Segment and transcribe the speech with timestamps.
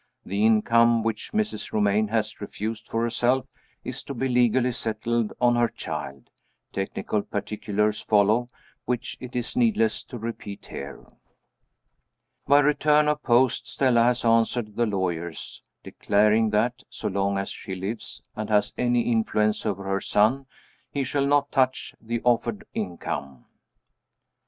[0.25, 1.71] The income which Mrs.
[1.71, 3.45] Romayne has refused for herself
[3.83, 6.31] is to be legally settled on her child.
[6.73, 8.47] Technical particulars follow,
[8.85, 11.05] which it is needless to repeat here.
[12.47, 17.75] By return of post, Stella has answered the lawyers, declaring that, so long as she
[17.75, 20.47] lives, and has any influence over her son,
[20.91, 23.45] he shall not touch the offered income.